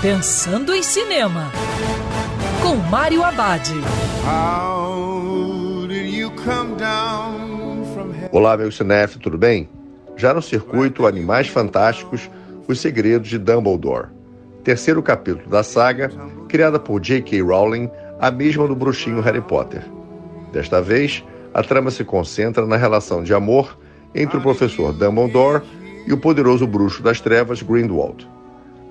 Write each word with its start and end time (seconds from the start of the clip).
Pensando 0.00 0.72
em 0.72 0.80
Cinema, 0.80 1.50
com 2.62 2.76
Mário 2.76 3.24
Abad. 3.24 3.68
Olá, 8.30 8.56
meu 8.56 8.70
cinef, 8.70 9.18
tudo 9.18 9.36
bem? 9.36 9.68
Já 10.16 10.32
no 10.32 10.40
circuito 10.40 11.04
Animais 11.04 11.48
Fantásticos, 11.48 12.30
Os 12.68 12.78
Segredos 12.78 13.28
de 13.28 13.38
Dumbledore. 13.38 14.06
Terceiro 14.62 15.02
capítulo 15.02 15.50
da 15.50 15.64
saga, 15.64 16.12
criada 16.48 16.78
por 16.78 17.00
J.K. 17.00 17.42
Rowling, 17.42 17.90
a 18.20 18.30
mesma 18.30 18.68
do 18.68 18.76
bruxinho 18.76 19.20
Harry 19.20 19.40
Potter. 19.40 19.82
Desta 20.52 20.80
vez, 20.80 21.24
a 21.52 21.64
trama 21.64 21.90
se 21.90 22.04
concentra 22.04 22.64
na 22.64 22.76
relação 22.76 23.24
de 23.24 23.34
amor 23.34 23.76
entre 24.14 24.38
o 24.38 24.40
professor 24.40 24.92
Dumbledore 24.92 25.64
e 26.06 26.12
o 26.12 26.18
poderoso 26.18 26.68
bruxo 26.68 27.02
das 27.02 27.20
trevas 27.20 27.62
Grindelwald. 27.62 28.37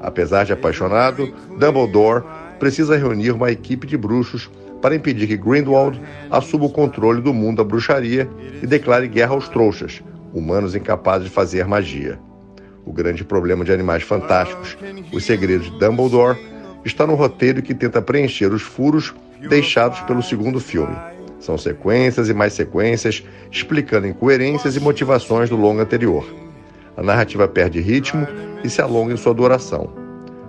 Apesar 0.00 0.44
de 0.44 0.52
apaixonado, 0.52 1.32
Dumbledore 1.58 2.24
precisa 2.58 2.96
reunir 2.96 3.30
uma 3.30 3.50
equipe 3.50 3.86
de 3.86 3.96
bruxos 3.96 4.50
para 4.80 4.94
impedir 4.94 5.26
que 5.26 5.36
Grindelwald 5.36 6.00
assuma 6.30 6.66
o 6.66 6.70
controle 6.70 7.20
do 7.20 7.32
mundo 7.32 7.58
da 7.58 7.64
bruxaria 7.64 8.28
e 8.62 8.66
declare 8.66 9.08
guerra 9.08 9.34
aos 9.34 9.48
trouxas, 9.48 10.02
humanos 10.32 10.74
incapazes 10.74 11.28
de 11.28 11.34
fazer 11.34 11.66
magia. 11.66 12.18
O 12.84 12.92
grande 12.92 13.24
problema 13.24 13.64
de 13.64 13.72
Animais 13.72 14.02
Fantásticos, 14.02 14.76
Os 15.12 15.24
Segredos 15.24 15.70
de 15.70 15.78
Dumbledore, 15.78 16.38
está 16.84 17.06
no 17.06 17.14
roteiro 17.14 17.62
que 17.62 17.74
tenta 17.74 18.00
preencher 18.00 18.52
os 18.52 18.62
furos 18.62 19.12
deixados 19.48 20.00
pelo 20.02 20.22
segundo 20.22 20.60
filme. 20.60 20.96
São 21.40 21.58
sequências 21.58 22.28
e 22.28 22.34
mais 22.34 22.52
sequências 22.52 23.24
explicando 23.50 24.06
incoerências 24.06 24.76
e 24.76 24.80
motivações 24.80 25.50
do 25.50 25.56
longo 25.56 25.80
anterior. 25.80 26.45
A 26.96 27.02
narrativa 27.02 27.46
perde 27.46 27.80
ritmo 27.80 28.26
e 28.64 28.70
se 28.70 28.80
alonga 28.80 29.12
em 29.12 29.16
sua 29.16 29.34
duração. 29.34 29.90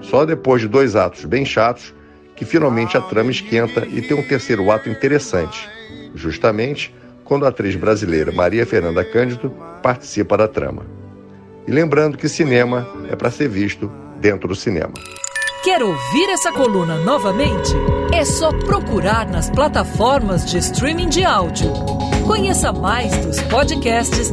Só 0.00 0.24
depois 0.24 0.62
de 0.62 0.68
dois 0.68 0.96
atos 0.96 1.24
bem 1.24 1.44
chatos 1.44 1.94
que 2.34 2.44
finalmente 2.44 2.96
a 2.96 3.00
trama 3.02 3.30
esquenta 3.30 3.86
e 3.86 4.00
tem 4.00 4.16
um 4.16 4.26
terceiro 4.26 4.70
ato 4.70 4.88
interessante, 4.88 5.68
justamente 6.14 6.94
quando 7.22 7.44
a 7.44 7.48
atriz 7.48 7.76
brasileira 7.76 8.32
Maria 8.32 8.64
Fernanda 8.64 9.04
Cândido 9.04 9.50
participa 9.82 10.38
da 10.38 10.48
trama. 10.48 10.86
E 11.66 11.70
lembrando 11.70 12.16
que 12.16 12.28
cinema 12.28 12.88
é 13.10 13.14
para 13.14 13.30
ser 13.30 13.48
visto 13.48 13.92
dentro 14.18 14.48
do 14.48 14.56
cinema. 14.56 14.94
Quer 15.62 15.82
ouvir 15.82 16.30
essa 16.30 16.50
coluna 16.50 16.96
novamente? 17.04 17.74
É 18.14 18.24
só 18.24 18.50
procurar 18.50 19.28
nas 19.28 19.50
plataformas 19.50 20.50
de 20.50 20.56
streaming 20.56 21.10
de 21.10 21.22
áudio. 21.22 21.70
Conheça 22.26 22.72
mais 22.72 23.14
dos 23.26 23.40
podcasts 23.42 24.32